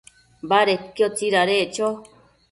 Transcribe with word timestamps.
Badedquio 0.51 1.09
tsidadeccho 1.15 1.87